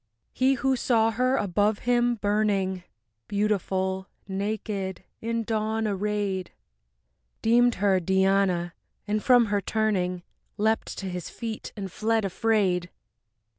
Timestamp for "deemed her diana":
7.43-8.73